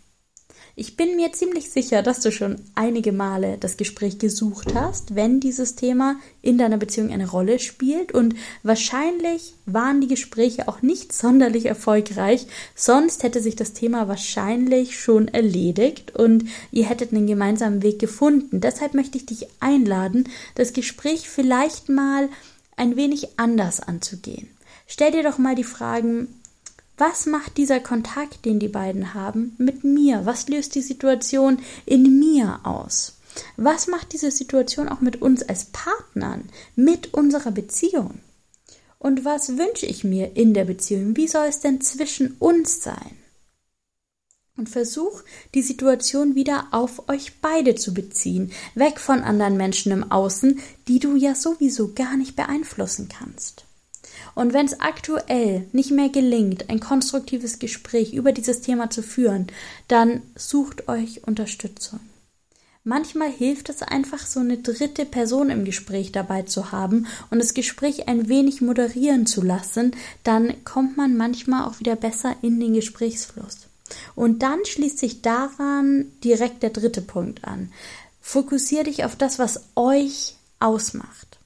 Ich 0.77 0.97
bin 0.97 1.17
mir 1.17 1.33
ziemlich 1.33 1.71
sicher, 1.71 2.03
dass 2.03 2.21
du 2.21 2.31
schon 2.31 2.57
einige 2.77 3.11
Male 3.11 3.59
das 3.59 3.77
Gespräch 3.77 4.19
gesucht 4.19 4.75
hast, 4.75 5.17
wenn 5.17 5.41
dieses 5.41 5.75
Thema 5.75 6.17
in 6.41 6.57
deiner 6.57 6.77
Beziehung 6.77 7.11
eine 7.11 7.29
Rolle 7.29 7.59
spielt. 7.59 8.13
Und 8.13 8.37
wahrscheinlich 8.63 9.55
waren 9.67 10.01
die 10.01 10.07
Gespräche 10.07 10.69
auch 10.69 10.81
nicht 10.81 11.13
sonderlich 11.13 11.67
erfolgreich, 11.67 12.47
sonst 12.77 13.25
hätte 13.25 13.43
sich 13.43 13.57
das 13.57 13.73
Thema 13.73 14.07
wahrscheinlich 14.07 15.01
schon 15.01 15.29
erledigt 15.29 16.15
und 16.15 16.45
ihr 16.71 16.89
hättet 16.89 17.13
einen 17.13 17.27
gemeinsamen 17.27 17.83
Weg 17.83 17.99
gefunden. 17.99 18.61
Deshalb 18.61 18.95
möchte 18.95 19.19
ich 19.19 19.27
dich 19.27 19.49
einladen, 19.61 20.29
das 20.55 20.73
Gespräch 20.73 21.29
vielleicht 21.29 21.89
mal 21.89 22.29
ein 22.77 22.97
wenig 22.97 23.39
anders 23.39 23.81
anzugehen. 23.81 24.49
Stell 24.87 25.11
dir 25.11 25.23
doch 25.23 25.39
mal 25.39 25.55
die 25.55 25.65
Fragen, 25.65 26.29
was 26.99 27.27
macht 27.27 27.57
dieser 27.57 27.81
Kontakt, 27.81 28.45
den 28.45 28.59
die 28.59 28.69
beiden 28.69 29.15
haben, 29.15 29.55
mit 29.59 29.85
mir? 29.85 30.27
Was 30.27 30.49
löst 30.49 30.75
die 30.75 30.83
Situation 30.83 31.61
in 31.87 32.19
mir 32.19 32.61
aus? 32.65 33.19
Was 33.57 33.87
macht 33.87 34.13
diese 34.13 34.33
Situation 34.33 34.89
auch 34.89 35.01
mit 35.01 35.23
uns 35.23 35.43
als 35.43 35.67
Partnern, 35.67 36.49
mit 36.75 37.15
unserer 37.15 37.53
Beziehung? 37.53 38.19
Und 38.99 39.25
was 39.25 39.57
wünsche 39.57 39.87
ich 39.87 40.03
mir 40.03 40.37
in 40.37 40.55
der 40.55 40.65
Beziehung? 40.65 41.17
Wie 41.17 41.29
soll 41.29 41.47
es 41.47 41.61
denn 41.61 41.81
zwischen 41.81 42.33
uns 42.39 42.83
sein? 42.83 43.17
Und 44.57 44.69
versuch, 44.69 45.23
die 45.55 45.63
Situation 45.63 46.35
wieder 46.35 46.67
auf 46.73 47.09
euch 47.09 47.41
beide 47.41 47.77
zu 47.77 47.95
beziehen, 47.95 48.51
weg 48.75 48.99
von 48.99 49.21
anderen 49.21 49.57
Menschen 49.57 49.93
im 49.93 50.11
Außen, 50.11 50.59
die 50.89 50.99
du 50.99 51.15
ja 51.15 51.37
sowieso 51.37 51.95
gar 51.95 52.17
nicht 52.17 52.35
beeinflussen 52.35 53.09
kannst. 53.09 53.68
Und 54.35 54.53
wenn 54.53 54.67
es 54.67 54.81
aktuell 54.81 55.67
nicht 55.73 55.91
mehr 55.91 56.09
gelingt, 56.09 56.71
ein 56.71 56.81
konstruktives 56.81 57.59
Gespräch 57.59 58.13
über 58.15 58.33
dieses 58.33 58.61
Thema 58.61 58.91
zu 58.91 59.03
führen, 59.03 59.49
dann 59.89 60.23
sucht 60.37 60.89
euch 60.89 61.27
Unterstützung. 61.27 62.01
Manchmal 62.85 63.31
hilft 63.31 63.69
es 63.69 63.83
einfach, 63.83 64.25
so 64.25 64.41
eine 64.41 64.59
dritte 64.59 65.05
Person 65.05 65.51
im 65.51 65.65
Gespräch 65.65 66.11
dabei 66.11 66.43
zu 66.43 66.73
haben 66.73 67.07
und 67.31 67.39
das 67.39 67.53
Gespräch 67.53 68.09
ein 68.09 68.29
wenig 68.29 68.63
moderieren 68.63 69.27
zu 69.27 69.43
lassen, 69.43 69.93
dann 70.25 70.65
kommt 70.65 70.97
man 70.97 71.17
manchmal 71.17 71.69
auch 71.69 71.81
wieder 71.81 71.97
besser 71.97 72.37
in 72.41 72.59
den 72.61 72.73
Gesprächsfluss. 72.73 73.67
Und 74.15 74.43
dann 74.43 74.65
schließt 74.65 74.99
sich 74.99 75.23
daran 75.23 76.07
direkt 76.25 76.63
der 76.63 76.71
dritte 76.71 77.03
Punkt 77.03 77.45
an. 77.45 77.73
Fokussier 78.23 78.85
dich 78.85 79.05
auf 79.05 79.17
das, 79.17 79.39
was 79.39 79.65
euch 79.75 80.37
ausmacht. 80.61 81.38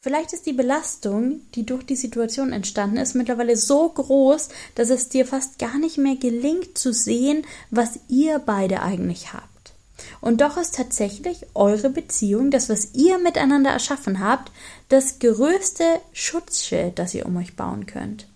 Vielleicht 0.00 0.32
ist 0.32 0.46
die 0.46 0.52
Belastung, 0.52 1.40
die 1.56 1.66
durch 1.66 1.84
die 1.84 1.96
Situation 1.96 2.52
entstanden 2.52 2.98
ist, 2.98 3.14
mittlerweile 3.14 3.56
so 3.56 3.88
groß, 3.88 4.48
dass 4.76 4.90
es 4.90 5.08
dir 5.08 5.26
fast 5.26 5.58
gar 5.58 5.76
nicht 5.78 5.98
mehr 5.98 6.14
gelingt 6.14 6.78
zu 6.78 6.92
sehen, 6.92 7.44
was 7.70 7.98
ihr 8.06 8.38
beide 8.38 8.82
eigentlich 8.82 9.32
habt. 9.32 9.74
Und 10.20 10.40
doch 10.40 10.56
ist 10.56 10.76
tatsächlich 10.76 11.46
eure 11.54 11.90
Beziehung, 11.90 12.52
das, 12.52 12.68
was 12.68 12.94
ihr 12.94 13.18
miteinander 13.18 13.70
erschaffen 13.70 14.20
habt, 14.20 14.52
das 14.88 15.18
größte 15.18 15.84
Schutzschild, 16.12 16.98
das 17.00 17.14
ihr 17.14 17.26
um 17.26 17.36
euch 17.36 17.56
bauen 17.56 17.86
könnt. 17.86 18.28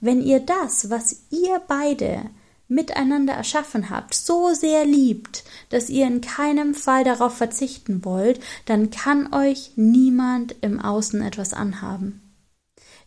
Wenn 0.00 0.22
ihr 0.22 0.38
das, 0.38 0.90
was 0.90 1.22
ihr 1.30 1.60
beide 1.66 2.30
miteinander 2.68 3.34
erschaffen 3.34 3.90
habt, 3.90 4.14
so 4.14 4.54
sehr 4.54 4.84
liebt, 4.84 5.44
dass 5.70 5.90
ihr 5.90 6.06
in 6.06 6.20
keinem 6.20 6.74
Fall 6.74 7.04
darauf 7.04 7.36
verzichten 7.36 8.04
wollt, 8.04 8.40
dann 8.66 8.90
kann 8.90 9.32
euch 9.32 9.72
niemand 9.76 10.56
im 10.60 10.80
Außen 10.80 11.22
etwas 11.22 11.52
anhaben. 11.52 12.20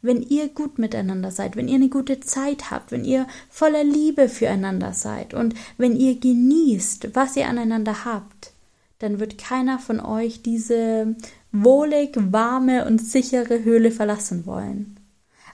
Wenn 0.02 0.22
ihr 0.22 0.48
gut 0.50 0.78
miteinander 0.78 1.32
seid, 1.32 1.56
wenn 1.56 1.68
ihr 1.68 1.76
eine 1.76 1.90
gute 1.90 2.20
Zeit 2.20 2.70
habt, 2.70 2.92
wenn 2.92 3.04
ihr 3.04 3.28
voller 3.50 3.84
Liebe 3.84 4.30
füreinander 4.30 4.94
seid 4.94 5.34
und 5.34 5.56
wenn 5.78 5.96
ihr 5.96 6.20
genießt, 6.20 7.16
was 7.16 7.36
ihr 7.36 7.48
aneinander 7.48 8.06
habt, 8.06 8.52
dann 9.00 9.20
wird 9.20 9.38
keiner 9.38 9.80
von 9.80 10.00
euch 10.00 10.42
diese 10.42 11.16
wohlig, 11.52 12.16
warme 12.16 12.86
und 12.86 13.00
sichere 13.00 13.64
Höhle 13.64 13.92
verlassen 13.92 14.46
wollen. 14.46 15.00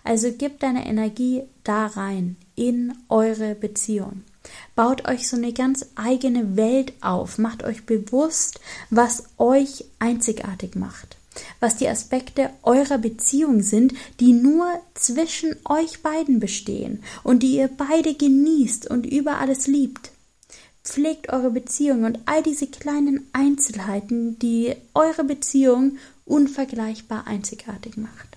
Also 0.04 0.32
gebt 0.32 0.64
deine 0.64 0.86
Energie 0.86 1.44
da 1.64 1.88
rein, 1.88 2.36
in 2.56 2.94
eure 3.10 3.56
Beziehung. 3.56 4.24
Baut 4.76 5.08
euch 5.08 5.30
so 5.30 5.38
eine 5.38 5.54
ganz 5.54 5.86
eigene 5.96 6.58
Welt 6.58 6.94
auf, 7.02 7.38
macht 7.38 7.64
euch 7.64 7.86
bewusst, 7.86 8.60
was 8.90 9.24
euch 9.38 9.86
einzigartig 10.00 10.76
macht, 10.76 11.18
was 11.60 11.78
die 11.78 11.88
Aspekte 11.88 12.50
eurer 12.62 12.98
Beziehung 12.98 13.62
sind, 13.62 13.94
die 14.20 14.34
nur 14.34 14.68
zwischen 14.96 15.56
euch 15.66 16.02
beiden 16.02 16.40
bestehen 16.40 17.04
und 17.24 17.44
die 17.44 17.58
ihr 17.58 17.70
beide 17.70 18.14
genießt 18.14 18.90
und 18.90 19.06
über 19.06 19.38
alles 19.38 19.68
liebt. 19.68 20.12
Pflegt 20.84 21.32
eure 21.32 21.52
Beziehung 21.52 22.04
und 22.04 22.20
all 22.26 22.44
diese 22.44 22.68
kleinen 22.68 23.30
Einzelheiten, 23.32 24.38
die 24.40 24.76
eure 24.94 25.24
Beziehung 25.24 25.98
unvergleichbar 26.26 27.26
einzigartig 27.26 27.96
macht. 27.96 28.33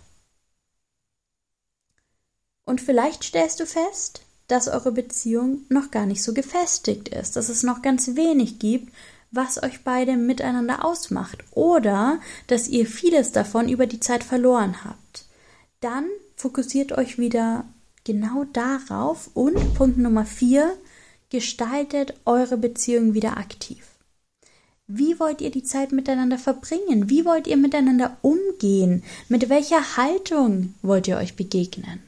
Und 2.66 2.80
vielleicht 2.80 3.24
stellst 3.24 3.60
du 3.60 3.64
fest, 3.64 4.22
dass 4.48 4.68
eure 4.68 4.92
Beziehung 4.92 5.62
noch 5.68 5.90
gar 5.90 6.04
nicht 6.04 6.22
so 6.22 6.34
gefestigt 6.34 7.08
ist, 7.08 7.36
dass 7.36 7.48
es 7.48 7.62
noch 7.62 7.80
ganz 7.80 8.16
wenig 8.16 8.58
gibt, 8.58 8.92
was 9.30 9.62
euch 9.62 9.82
beide 9.84 10.16
miteinander 10.16 10.84
ausmacht 10.84 11.38
oder 11.52 12.20
dass 12.48 12.68
ihr 12.68 12.86
vieles 12.86 13.32
davon 13.32 13.68
über 13.68 13.86
die 13.86 14.00
Zeit 14.00 14.24
verloren 14.24 14.84
habt. 14.84 15.24
Dann 15.80 16.06
fokussiert 16.36 16.92
euch 16.92 17.18
wieder 17.18 17.64
genau 18.04 18.44
darauf 18.52 19.30
und 19.34 19.74
Punkt 19.74 19.98
Nummer 19.98 20.24
vier, 20.24 20.76
gestaltet 21.30 22.14
eure 22.24 22.56
Beziehung 22.56 23.14
wieder 23.14 23.36
aktiv. 23.36 23.84
Wie 24.88 25.18
wollt 25.18 25.40
ihr 25.40 25.50
die 25.50 25.64
Zeit 25.64 25.90
miteinander 25.90 26.38
verbringen? 26.38 27.10
Wie 27.10 27.24
wollt 27.24 27.48
ihr 27.48 27.56
miteinander 27.56 28.16
umgehen? 28.22 29.02
Mit 29.28 29.48
welcher 29.48 29.96
Haltung 29.96 30.74
wollt 30.82 31.08
ihr 31.08 31.16
euch 31.16 31.34
begegnen? 31.34 32.00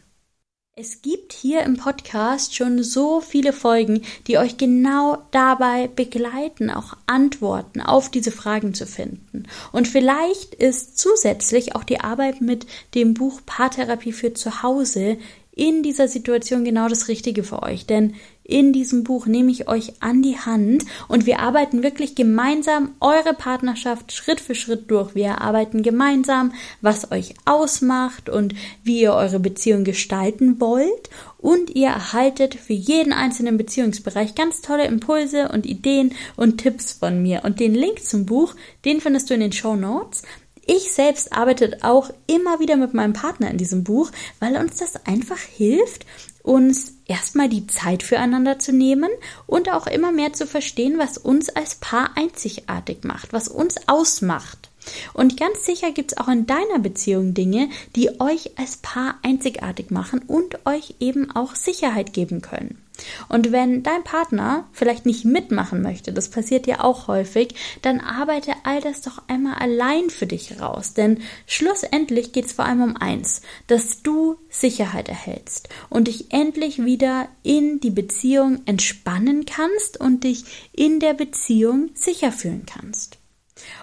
Es 0.80 1.02
gibt 1.02 1.32
hier 1.32 1.62
im 1.62 1.76
Podcast 1.76 2.54
schon 2.54 2.84
so 2.84 3.20
viele 3.20 3.52
Folgen, 3.52 4.02
die 4.28 4.38
euch 4.38 4.58
genau 4.58 5.18
dabei 5.32 5.88
begleiten, 5.88 6.70
auch 6.70 6.96
Antworten 7.06 7.80
auf 7.80 8.12
diese 8.12 8.30
Fragen 8.30 8.74
zu 8.74 8.86
finden. 8.86 9.48
Und 9.72 9.88
vielleicht 9.88 10.54
ist 10.54 10.96
zusätzlich 10.96 11.74
auch 11.74 11.82
die 11.82 11.98
Arbeit 11.98 12.40
mit 12.40 12.64
dem 12.94 13.14
Buch 13.14 13.40
Paartherapie 13.44 14.12
für 14.12 14.34
zu 14.34 14.62
Hause 14.62 15.18
in 15.58 15.82
dieser 15.82 16.06
Situation 16.06 16.64
genau 16.64 16.88
das 16.88 17.08
Richtige 17.08 17.42
für 17.42 17.62
euch. 17.62 17.84
Denn 17.84 18.14
in 18.44 18.72
diesem 18.72 19.04
Buch 19.04 19.26
nehme 19.26 19.50
ich 19.50 19.68
euch 19.68 19.92
an 20.00 20.22
die 20.22 20.38
Hand 20.38 20.86
und 21.08 21.26
wir 21.26 21.40
arbeiten 21.40 21.82
wirklich 21.82 22.14
gemeinsam 22.14 22.94
eure 23.00 23.34
Partnerschaft 23.34 24.12
Schritt 24.12 24.40
für 24.40 24.54
Schritt 24.54 24.90
durch. 24.90 25.14
Wir 25.14 25.42
arbeiten 25.42 25.82
gemeinsam, 25.82 26.54
was 26.80 27.12
euch 27.12 27.34
ausmacht 27.44 28.30
und 28.30 28.54
wie 28.84 29.02
ihr 29.02 29.12
eure 29.12 29.38
Beziehung 29.38 29.84
gestalten 29.84 30.60
wollt. 30.60 31.10
Und 31.36 31.76
ihr 31.76 31.88
erhaltet 31.88 32.54
für 32.54 32.72
jeden 32.72 33.12
einzelnen 33.12 33.58
Beziehungsbereich 33.58 34.34
ganz 34.34 34.62
tolle 34.62 34.86
Impulse 34.86 35.50
und 35.50 35.66
Ideen 35.66 36.14
und 36.36 36.58
Tipps 36.58 36.94
von 36.94 37.20
mir. 37.22 37.42
Und 37.44 37.60
den 37.60 37.74
Link 37.74 38.02
zum 38.02 38.26
Buch, 38.26 38.54
den 38.84 39.00
findest 39.00 39.28
du 39.28 39.34
in 39.34 39.40
den 39.40 39.52
Show 39.52 39.76
Notes. 39.76 40.22
Ich 40.70 40.92
selbst 40.92 41.32
arbeite 41.32 41.78
auch 41.80 42.10
immer 42.26 42.60
wieder 42.60 42.76
mit 42.76 42.92
meinem 42.92 43.14
Partner 43.14 43.50
in 43.50 43.56
diesem 43.56 43.84
Buch, 43.84 44.10
weil 44.38 44.54
uns 44.58 44.76
das 44.76 45.06
einfach 45.06 45.38
hilft, 45.38 46.04
uns 46.42 46.92
erstmal 47.06 47.48
die 47.48 47.66
Zeit 47.66 48.02
füreinander 48.02 48.58
zu 48.58 48.74
nehmen 48.74 49.08
und 49.46 49.70
auch 49.72 49.86
immer 49.86 50.12
mehr 50.12 50.34
zu 50.34 50.46
verstehen, 50.46 50.98
was 50.98 51.16
uns 51.16 51.48
als 51.48 51.76
Paar 51.76 52.10
einzigartig 52.16 52.98
macht, 53.04 53.32
was 53.32 53.48
uns 53.48 53.76
ausmacht. 53.88 54.68
Und 55.12 55.36
ganz 55.36 55.64
sicher 55.64 55.92
gibt 55.92 56.12
es 56.12 56.18
auch 56.18 56.28
in 56.28 56.46
deiner 56.46 56.78
Beziehung 56.78 57.34
Dinge, 57.34 57.68
die 57.96 58.20
euch 58.20 58.58
als 58.58 58.78
Paar 58.78 59.18
einzigartig 59.22 59.90
machen 59.90 60.20
und 60.26 60.66
euch 60.66 60.94
eben 61.00 61.30
auch 61.30 61.54
Sicherheit 61.54 62.12
geben 62.12 62.40
können. 62.40 62.82
Und 63.28 63.52
wenn 63.52 63.82
dein 63.82 64.02
Partner 64.02 64.68
vielleicht 64.72 65.06
nicht 65.06 65.24
mitmachen 65.24 65.82
möchte, 65.82 66.12
das 66.12 66.30
passiert 66.30 66.66
ja 66.66 66.82
auch 66.82 67.06
häufig, 67.06 67.54
dann 67.82 68.00
arbeite 68.00 68.52
all 68.64 68.80
das 68.80 69.02
doch 69.02 69.22
einmal 69.28 69.54
allein 69.54 70.10
für 70.10 70.26
dich 70.26 70.60
raus. 70.60 70.94
Denn 70.94 71.20
schlussendlich 71.46 72.32
geht 72.32 72.46
es 72.46 72.52
vor 72.52 72.64
allem 72.64 72.82
um 72.82 72.96
eins, 72.96 73.42
dass 73.66 74.02
du 74.02 74.36
Sicherheit 74.48 75.08
erhältst 75.08 75.68
und 75.88 76.08
dich 76.08 76.32
endlich 76.32 76.84
wieder 76.84 77.28
in 77.42 77.80
die 77.80 77.90
Beziehung 77.90 78.62
entspannen 78.66 79.46
kannst 79.46 80.00
und 80.00 80.24
dich 80.24 80.44
in 80.72 80.98
der 81.00 81.14
Beziehung 81.14 81.90
sicher 81.94 82.32
fühlen 82.32 82.66
kannst. 82.66 83.17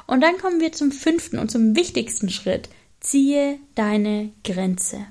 Und 0.07 0.21
dann 0.21 0.37
kommen 0.37 0.59
wir 0.59 0.71
zum 0.71 0.91
fünften 0.91 1.39
und 1.39 1.51
zum 1.51 1.75
wichtigsten 1.75 2.29
Schritt. 2.29 2.69
Ziehe 2.99 3.59
deine 3.75 4.31
Grenze. 4.43 5.05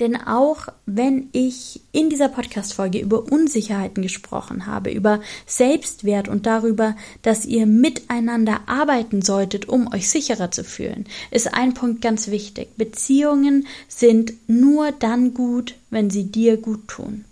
Denn 0.00 0.16
auch 0.16 0.68
wenn 0.86 1.28
ich 1.32 1.80
in 1.92 2.10
dieser 2.10 2.28
Podcast-Folge 2.28 2.98
über 2.98 3.30
Unsicherheiten 3.30 4.02
gesprochen 4.02 4.66
habe, 4.66 4.90
über 4.90 5.20
Selbstwert 5.46 6.28
und 6.28 6.46
darüber, 6.46 6.96
dass 7.22 7.44
ihr 7.44 7.66
miteinander 7.66 8.62
arbeiten 8.66 9.22
solltet, 9.22 9.68
um 9.68 9.92
euch 9.92 10.08
sicherer 10.08 10.50
zu 10.50 10.64
fühlen, 10.64 11.06
ist 11.30 11.54
ein 11.54 11.74
Punkt 11.74 12.00
ganz 12.00 12.28
wichtig. 12.28 12.76
Beziehungen 12.76 13.66
sind 13.88 14.32
nur 14.48 14.92
dann 14.92 15.34
gut, 15.34 15.74
wenn 15.90 16.10
sie 16.10 16.24
dir 16.24 16.56
gut 16.56 16.88
tun. 16.88 17.24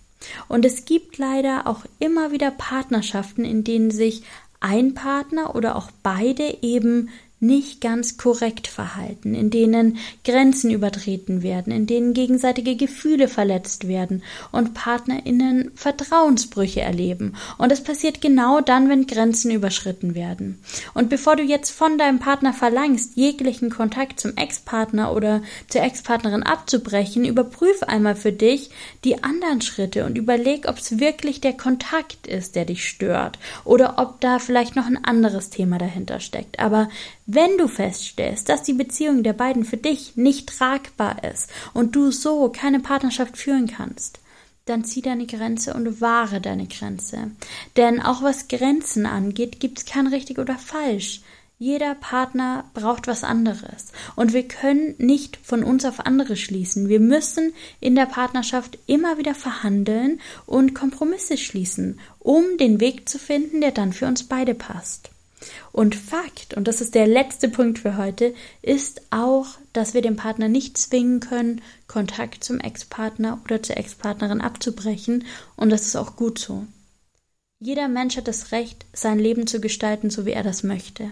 Und 0.49 0.65
es 0.65 0.85
gibt 0.85 1.19
leider 1.19 1.67
auch 1.67 1.85
immer 1.99 2.31
wieder 2.31 2.51
Partnerschaften, 2.51 3.45
in 3.45 3.65
denen 3.65 3.91
sich 3.91 4.23
ein 4.61 4.95
Partner 4.95 5.55
oder 5.55 5.77
auch 5.77 5.91
beide 6.03 6.59
eben 6.63 7.09
nicht 7.41 7.81
ganz 7.81 8.19
korrekt 8.19 8.67
verhalten, 8.67 9.35
in 9.35 9.51
denen 9.51 9.97
Grenzen 10.25 10.71
übertreten 10.71 11.43
werden, 11.43 11.73
in 11.73 11.87
denen 11.87 12.13
gegenseitige 12.13 12.77
Gefühle 12.77 13.29
verletzt 13.29 13.89
werden 13.89 14.23
und 14.53 14.75
Partnerinnen 14.75 15.71
Vertrauensbrüche 15.75 16.83
erleben. 16.83 17.35
Und 17.57 17.73
es 17.73 17.83
passiert 17.83 18.21
genau 18.21 18.61
dann, 18.61 18.91
wenn 18.91 19.07
Grenzen 19.07 19.51
überschritten 19.51 20.15
werden. 20.15 20.61
Und 20.93 21.09
bevor 21.09 21.37
du 21.37 21.43
jetzt 21.43 21.71
von 21.71 21.97
deinem 21.97 22.19
Partner 22.19 22.53
verlangst, 22.53 23.17
jeglichen 23.17 23.71
Kontakt 23.71 24.21
zum 24.21 24.37
Ex-Partner 24.37 25.13
oder 25.15 25.43
zur 25.69 25.83
Ex-Partnerin 25.83 26.43
abzubrechen, 26.43 27.25
überprüf 27.25 27.83
einmal 27.85 28.17
für 28.17 28.33
dich 28.33 28.71
die 29.05 29.23
anderen 29.23 29.63
Schritte 29.63 30.05
und 30.05 30.19
überleg, 30.19 30.69
ob 30.69 30.77
es 30.77 30.99
wirklich 31.01 31.41
der 31.41 31.55
Kontakt 31.55 32.27
ist, 32.27 32.55
der 32.55 32.67
dich 32.67 32.87
stört 32.87 33.39
oder 33.65 33.95
ob 33.97 34.21
da 34.21 34.39
vielleicht 34.39 34.77
noch 34.77 34.87
ein 34.87 35.03
anderes 35.03 35.49
Thema 35.49 35.79
dahinter 35.79 36.21
steckt. 36.21 36.59
Aber 36.59 36.89
wenn 37.35 37.59
du 37.59 37.69
feststellst, 37.69 38.49
dass 38.49 38.63
die 38.63 38.73
Beziehung 38.73 39.23
der 39.23 39.33
beiden 39.33 39.65
für 39.65 39.77
dich 39.77 40.17
nicht 40.17 40.49
tragbar 40.49 41.23
ist 41.25 41.51
und 41.75 41.95
du 41.95 42.11
so 42.11 42.49
keine 42.49 42.81
Partnerschaft 42.81 43.37
führen 43.37 43.67
kannst, 43.67 44.21
dann 44.67 44.85
zieh 44.85 45.03
deine 45.03 45.27
Grenze 45.27 45.75
und 45.75 46.01
wahre 46.01 46.41
deine 46.41 46.67
Grenze. 46.67 47.31
Denn 47.77 48.01
auch 48.01 48.23
was 48.23 48.49
Grenzen 48.49 49.07
angeht, 49.07 49.61
gibt 49.61 49.79
es 49.79 49.85
kein 49.85 50.07
richtig 50.07 50.39
oder 50.39 50.57
falsch. 50.57 51.23
Jeder 51.59 51.95
Partner 51.95 52.65
braucht 52.73 53.07
was 53.07 53.23
anderes. 53.23 53.93
Und 54.17 54.33
wir 54.33 54.49
können 54.49 54.95
nicht 54.97 55.39
von 55.43 55.63
uns 55.63 55.85
auf 55.85 56.07
andere 56.07 56.37
schließen. 56.37 56.89
Wir 56.89 57.01
müssen 57.01 57.53
in 57.81 57.95
der 57.95 58.07
Partnerschaft 58.07 58.79
immer 58.87 59.19
wieder 59.19 59.35
verhandeln 59.35 60.21
und 60.47 60.75
Kompromisse 60.75 61.37
schließen, 61.37 62.01
um 62.19 62.45
den 62.59 62.81
Weg 62.81 63.09
zu 63.11 63.19
finden, 63.19 63.61
der 63.61 63.73
dann 63.73 63.93
für 63.93 64.07
uns 64.07 64.23
beide 64.25 64.55
passt. 64.55 65.11
Und 65.73 65.95
Fakt, 65.95 66.55
und 66.55 66.69
das 66.69 66.81
ist 66.81 66.95
der 66.95 67.07
letzte 67.07 67.49
Punkt 67.49 67.79
für 67.79 67.97
heute, 67.97 68.35
ist 68.63 69.03
auch, 69.11 69.47
dass 69.73 69.95
wir 69.95 70.03
den 70.03 70.17
Partner 70.17 70.49
nicht 70.49 70.77
zwingen 70.77 71.21
können, 71.21 71.63
Kontakt 71.87 72.45
zum 72.45 72.61
Ex-Partner 72.61 73.41
oder 73.45 73.63
zur 73.63 73.77
Ex-Partnerin 73.77 74.41
abzubrechen, 74.41 75.25
und 75.57 75.71
das 75.71 75.87
ist 75.87 75.97
auch 75.97 76.17
gut 76.17 76.39
so. 76.39 76.67
Jeder 77.61 77.89
Mensch 77.89 78.17
hat 78.17 78.29
das 78.29 78.53
Recht, 78.53 78.87
sein 78.93 79.19
Leben 79.19 79.47
zu 79.47 79.61
gestalten, 79.61 80.11
so 80.11 80.25
wie 80.25 80.33
er 80.33 80.43
das 80.43 80.63
möchte. 80.63 81.11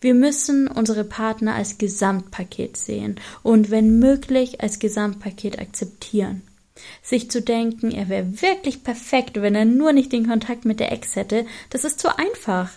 Wir 0.00 0.14
müssen 0.14 0.66
unsere 0.68 1.04
Partner 1.04 1.54
als 1.54 1.78
Gesamtpaket 1.78 2.76
sehen 2.76 3.20
und 3.42 3.70
wenn 3.70 3.98
möglich 3.98 4.60
als 4.60 4.80
Gesamtpaket 4.80 5.58
akzeptieren. 5.58 6.42
Sich 7.02 7.30
zu 7.30 7.42
denken, 7.42 7.90
er 7.90 8.08
wäre 8.08 8.40
wirklich 8.42 8.84
perfekt, 8.84 9.40
wenn 9.40 9.54
er 9.54 9.64
nur 9.64 9.92
nicht 9.92 10.12
den 10.12 10.28
Kontakt 10.28 10.64
mit 10.64 10.80
der 10.80 10.92
Ex 10.92 11.16
hätte, 11.16 11.46
das 11.70 11.84
ist 11.84 12.00
zu 12.00 12.16
einfach. 12.16 12.70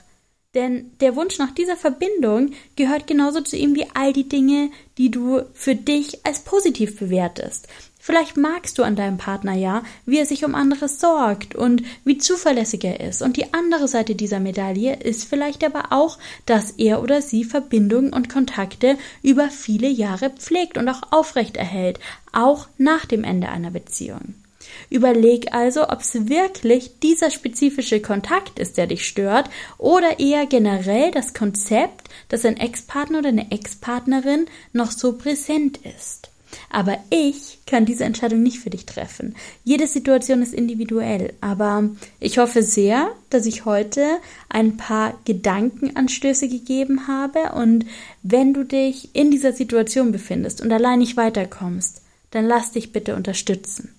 Denn 0.53 0.91
der 0.99 1.15
Wunsch 1.15 1.37
nach 1.37 1.51
dieser 1.51 1.77
Verbindung 1.77 2.51
gehört 2.75 3.07
genauso 3.07 3.39
zu 3.39 3.55
ihm 3.55 3.73
wie 3.75 3.87
all 3.93 4.11
die 4.11 4.27
Dinge, 4.27 4.69
die 4.97 5.09
du 5.09 5.43
für 5.53 5.75
dich 5.75 6.25
als 6.25 6.41
positiv 6.41 6.99
bewertest. 6.99 7.69
Vielleicht 8.03 8.35
magst 8.35 8.77
du 8.77 8.83
an 8.83 8.95
deinem 8.97 9.17
Partner 9.17 9.53
ja, 9.53 9.83
wie 10.05 10.17
er 10.17 10.25
sich 10.25 10.43
um 10.43 10.55
andere 10.55 10.89
sorgt 10.89 11.55
und 11.55 11.83
wie 12.03 12.17
zuverlässig 12.17 12.83
er 12.83 12.99
ist. 12.99 13.21
Und 13.21 13.37
die 13.37 13.53
andere 13.53 13.87
Seite 13.87 14.15
dieser 14.15 14.39
Medaille 14.39 14.99
ist 15.01 15.23
vielleicht 15.23 15.63
aber 15.63 15.93
auch, 15.93 16.17
dass 16.45 16.71
er 16.71 17.01
oder 17.01 17.21
sie 17.21 17.43
Verbindungen 17.43 18.11
und 18.11 18.27
Kontakte 18.27 18.97
über 19.21 19.49
viele 19.49 19.87
Jahre 19.87 20.31
pflegt 20.31 20.77
und 20.77 20.89
auch 20.89 21.11
aufrechterhält, 21.11 21.99
auch 22.33 22.67
nach 22.77 23.05
dem 23.05 23.23
Ende 23.23 23.49
einer 23.49 23.71
Beziehung. 23.71 24.33
Überleg 24.89 25.53
also, 25.53 25.89
ob 25.89 26.01
es 26.01 26.27
wirklich 26.27 26.99
dieser 26.99 27.31
spezifische 27.31 28.01
Kontakt 28.01 28.59
ist, 28.59 28.77
der 28.77 28.87
dich 28.87 29.07
stört, 29.07 29.49
oder 29.77 30.19
eher 30.19 30.45
generell 30.45 31.11
das 31.11 31.33
Konzept, 31.33 32.09
dass 32.29 32.45
ein 32.45 32.57
Ex-Partner 32.57 33.19
oder 33.19 33.29
eine 33.29 33.51
Ex-Partnerin 33.51 34.45
noch 34.73 34.91
so 34.91 35.13
präsent 35.13 35.77
ist. 35.77 36.31
Aber 36.69 36.97
ich 37.09 37.59
kann 37.65 37.85
diese 37.85 38.03
Entscheidung 38.03 38.43
nicht 38.43 38.59
für 38.59 38.69
dich 38.69 38.85
treffen. 38.85 39.35
Jede 39.63 39.87
Situation 39.87 40.41
ist 40.41 40.53
individuell, 40.53 41.33
aber 41.41 41.89
ich 42.19 42.37
hoffe 42.37 42.63
sehr, 42.63 43.11
dass 43.29 43.45
ich 43.45 43.65
heute 43.65 44.05
ein 44.49 44.77
paar 44.77 45.17
Gedankenanstöße 45.25 46.49
gegeben 46.49 47.07
habe 47.07 47.53
und 47.53 47.85
wenn 48.23 48.53
du 48.53 48.63
dich 48.63 49.15
in 49.15 49.31
dieser 49.31 49.53
Situation 49.53 50.11
befindest 50.11 50.61
und 50.61 50.71
allein 50.71 50.99
nicht 50.99 51.17
weiterkommst, 51.17 52.01
dann 52.31 52.45
lass 52.45 52.71
dich 52.71 52.91
bitte 52.91 53.15
unterstützen. 53.15 53.95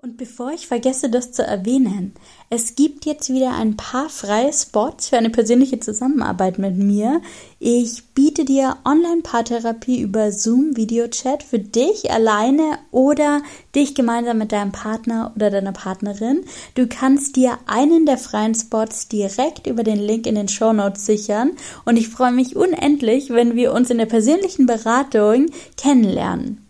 Und 0.00 0.16
bevor 0.16 0.52
ich 0.52 0.68
vergesse, 0.68 1.10
das 1.10 1.32
zu 1.32 1.42
erwähnen, 1.42 2.14
es 2.50 2.76
gibt 2.76 3.04
jetzt 3.04 3.30
wieder 3.30 3.56
ein 3.56 3.76
paar 3.76 4.08
freie 4.08 4.52
Spots 4.52 5.08
für 5.08 5.16
eine 5.16 5.28
persönliche 5.28 5.80
Zusammenarbeit 5.80 6.60
mit 6.60 6.76
mir. 6.76 7.20
Ich 7.58 8.04
biete 8.14 8.44
dir 8.44 8.76
Online-Paartherapie 8.84 10.00
über 10.00 10.30
Zoom 10.30 10.76
Videochat 10.76 11.42
für 11.42 11.58
dich 11.58 12.12
alleine 12.12 12.78
oder 12.92 13.42
dich 13.74 13.96
gemeinsam 13.96 14.38
mit 14.38 14.52
deinem 14.52 14.70
Partner 14.70 15.32
oder 15.34 15.50
deiner 15.50 15.72
Partnerin. 15.72 16.44
Du 16.76 16.86
kannst 16.86 17.34
dir 17.34 17.58
einen 17.66 18.06
der 18.06 18.18
freien 18.18 18.54
Spots 18.54 19.08
direkt 19.08 19.66
über 19.66 19.82
den 19.82 19.98
Link 19.98 20.28
in 20.28 20.36
den 20.36 20.46
Show 20.46 20.72
Notes 20.72 21.06
sichern 21.06 21.56
und 21.86 21.96
ich 21.96 22.08
freue 22.08 22.30
mich 22.30 22.54
unendlich, 22.54 23.30
wenn 23.30 23.56
wir 23.56 23.72
uns 23.72 23.90
in 23.90 23.98
der 23.98 24.06
persönlichen 24.06 24.66
Beratung 24.66 25.46
kennenlernen. 25.76 26.67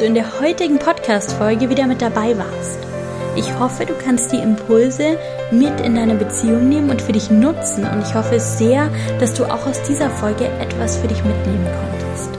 Du 0.00 0.04
in 0.04 0.14
der 0.14 0.40
heutigen 0.40 0.78
Podcast-Folge 0.78 1.70
wieder 1.70 1.86
mit 1.86 2.00
dabei 2.00 2.36
warst. 2.38 2.78
Ich 3.34 3.58
hoffe, 3.58 3.84
du 3.84 3.94
kannst 3.94 4.30
die 4.30 4.38
Impulse 4.38 5.18
mit 5.50 5.80
in 5.80 5.96
deine 5.96 6.14
Beziehung 6.14 6.68
nehmen 6.68 6.90
und 6.90 7.02
für 7.02 7.12
dich 7.12 7.30
nutzen. 7.30 7.84
Und 7.84 8.02
ich 8.02 8.14
hoffe 8.14 8.38
sehr, 8.38 8.90
dass 9.18 9.34
du 9.34 9.44
auch 9.44 9.66
aus 9.66 9.82
dieser 9.82 10.10
Folge 10.10 10.46
etwas 10.60 10.98
für 10.98 11.08
dich 11.08 11.24
mitnehmen 11.24 11.66
konntest. 11.80 12.30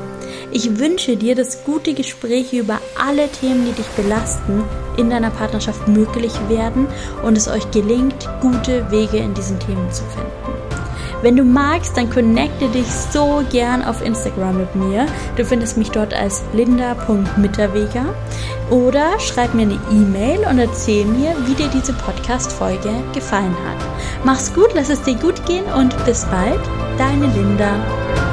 Ich 0.51 0.79
wünsche 0.79 1.17
dir, 1.17 1.35
dass 1.35 1.63
gute 1.63 1.93
Gespräche 1.93 2.59
über 2.59 2.79
alle 2.97 3.27
Themen, 3.29 3.65
die 3.65 3.73
dich 3.73 3.87
belasten, 3.89 4.63
in 4.97 5.09
deiner 5.09 5.29
Partnerschaft 5.29 5.87
möglich 5.87 6.33
werden 6.47 6.87
und 7.23 7.37
es 7.37 7.47
euch 7.47 7.69
gelingt, 7.71 8.29
gute 8.41 8.89
Wege 8.89 9.17
in 9.17 9.33
diesen 9.33 9.59
Themen 9.59 9.91
zu 9.91 10.03
finden. 10.05 10.58
Wenn 11.21 11.35
du 11.35 11.43
magst, 11.43 11.97
dann 11.97 12.09
connecte 12.09 12.69
dich 12.69 12.87
so 12.87 13.43
gern 13.51 13.83
auf 13.83 14.01
Instagram 14.01 14.57
mit 14.57 14.75
mir. 14.75 15.05
Du 15.35 15.43
findest 15.43 15.77
mich 15.77 15.91
dort 15.91 16.13
als 16.13 16.43
linda.mitterweger 16.53 18.05
oder 18.69 19.19
schreib 19.19 19.53
mir 19.53 19.63
eine 19.63 19.79
E-Mail 19.91 20.39
und 20.49 20.59
erzähl 20.59 21.05
mir, 21.05 21.35
wie 21.45 21.55
dir 21.55 21.69
diese 21.73 21.93
Podcast-Folge 21.93 22.91
gefallen 23.13 23.55
hat. 23.67 23.85
Mach's 24.23 24.53
gut, 24.53 24.69
lass 24.75 24.89
es 24.89 25.01
dir 25.01 25.15
gut 25.15 25.45
gehen 25.45 25.65
und 25.77 25.93
bis 26.05 26.25
bald, 26.25 26.61
deine 26.97 27.27
Linda. 27.27 28.28